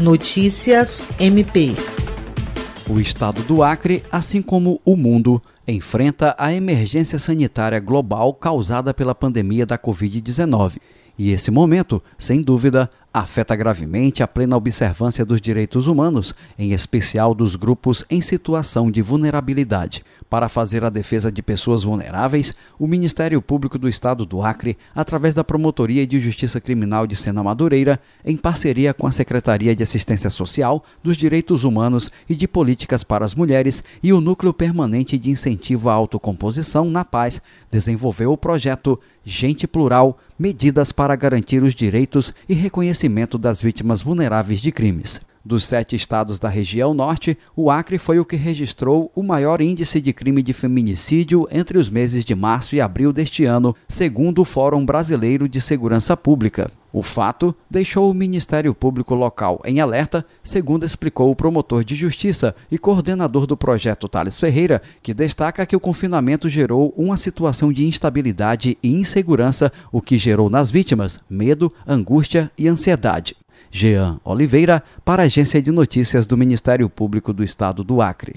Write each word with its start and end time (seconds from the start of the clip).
Notícias 0.00 1.04
MP. 1.18 1.74
O 2.88 3.00
estado 3.00 3.42
do 3.42 3.64
Acre, 3.64 4.04
assim 4.12 4.40
como 4.40 4.80
o 4.84 4.96
mundo, 4.96 5.42
enfrenta 5.66 6.36
a 6.38 6.52
emergência 6.52 7.18
sanitária 7.18 7.80
global 7.80 8.32
causada 8.32 8.94
pela 8.94 9.12
pandemia 9.12 9.66
da 9.66 9.76
Covid-19. 9.76 10.76
E 11.18 11.32
esse 11.32 11.50
momento, 11.50 12.00
sem 12.16 12.40
dúvida, 12.40 12.88
afeta 13.20 13.56
gravemente 13.56 14.22
a 14.22 14.28
plena 14.28 14.56
observância 14.56 15.24
dos 15.24 15.40
direitos 15.40 15.86
humanos, 15.86 16.34
em 16.58 16.72
especial 16.72 17.34
dos 17.34 17.56
grupos 17.56 18.04
em 18.08 18.20
situação 18.20 18.90
de 18.90 19.02
vulnerabilidade. 19.02 20.04
Para 20.30 20.48
fazer 20.48 20.84
a 20.84 20.90
defesa 20.90 21.32
de 21.32 21.42
pessoas 21.42 21.84
vulneráveis, 21.84 22.54
o 22.78 22.86
Ministério 22.86 23.40
Público 23.42 23.78
do 23.78 23.88
Estado 23.88 24.24
do 24.24 24.42
Acre, 24.42 24.76
através 24.94 25.34
da 25.34 25.42
Promotoria 25.42 26.06
de 26.06 26.20
Justiça 26.20 26.60
Criminal 26.60 27.06
de 27.06 27.16
Sena 27.16 27.42
Madureira, 27.42 27.98
em 28.24 28.36
parceria 28.36 28.94
com 28.94 29.06
a 29.06 29.12
Secretaria 29.12 29.74
de 29.74 29.82
Assistência 29.82 30.30
Social, 30.30 30.84
dos 31.02 31.16
Direitos 31.16 31.64
Humanos 31.64 32.10
e 32.28 32.34
de 32.34 32.46
Políticas 32.46 33.02
para 33.02 33.24
as 33.24 33.34
Mulheres 33.34 33.82
e 34.02 34.12
o 34.12 34.20
Núcleo 34.20 34.52
Permanente 34.52 35.18
de 35.18 35.30
Incentivo 35.30 35.88
à 35.88 35.94
Autocomposição 35.94 36.84
na 36.84 37.04
Paz, 37.04 37.40
desenvolveu 37.70 38.32
o 38.32 38.36
projeto 38.36 39.00
Gente 39.24 39.66
Plural 39.66 40.18
Medidas 40.38 40.92
para 40.92 41.16
Garantir 41.16 41.62
os 41.62 41.74
Direitos 41.74 42.32
e 42.48 42.54
Reconhecimento 42.54 43.07
reconhecimento 43.08 43.38
das 43.38 43.60
vítimas 43.60 44.02
vulneráveis 44.02 44.60
de 44.60 44.70
crimes. 44.70 45.20
Dos 45.44 45.64
sete 45.64 45.96
estados 45.96 46.38
da 46.38 46.48
região 46.48 46.92
norte, 46.92 47.38
o 47.56 47.70
Acre 47.70 47.96
foi 47.96 48.20
o 48.20 48.24
que 48.24 48.36
registrou 48.36 49.10
o 49.14 49.22
maior 49.22 49.62
índice 49.62 50.00
de 50.00 50.12
crime 50.12 50.42
de 50.42 50.52
feminicídio 50.52 51.48
entre 51.50 51.78
os 51.78 51.88
meses 51.88 52.22
de 52.22 52.34
março 52.34 52.76
e 52.76 52.80
abril 52.80 53.12
deste 53.12 53.44
ano, 53.44 53.74
segundo 53.88 54.42
o 54.42 54.44
Fórum 54.44 54.84
Brasileiro 54.84 55.48
de 55.48 55.60
Segurança 55.60 56.16
Pública. 56.16 56.70
O 56.92 57.02
fato 57.02 57.54
deixou 57.70 58.10
o 58.10 58.14
Ministério 58.14 58.74
Público 58.74 59.14
local 59.14 59.60
em 59.64 59.80
alerta, 59.80 60.24
segundo 60.42 60.84
explicou 60.84 61.30
o 61.30 61.36
promotor 61.36 61.84
de 61.84 61.94
justiça 61.94 62.54
e 62.70 62.78
coordenador 62.78 63.46
do 63.46 63.56
projeto 63.56 64.08
Thales 64.08 64.40
Ferreira, 64.40 64.80
que 65.02 65.12
destaca 65.12 65.66
que 65.66 65.76
o 65.76 65.80
confinamento 65.80 66.48
gerou 66.48 66.94
uma 66.96 67.16
situação 67.16 67.72
de 67.72 67.86
instabilidade 67.86 68.78
e 68.82 68.88
insegurança, 68.88 69.70
o 69.92 70.00
que 70.00 70.16
gerou 70.16 70.48
nas 70.48 70.70
vítimas 70.70 71.20
medo, 71.28 71.72
angústia 71.86 72.50
e 72.56 72.66
ansiedade. 72.66 73.36
Jean 73.70 74.18
Oliveira, 74.24 74.82
para 75.04 75.22
a 75.22 75.26
Agência 75.26 75.60
de 75.60 75.70
Notícias 75.70 76.26
do 76.26 76.36
Ministério 76.36 76.88
Público 76.88 77.32
do 77.32 77.44
Estado 77.44 77.84
do 77.84 78.00
Acre. 78.00 78.34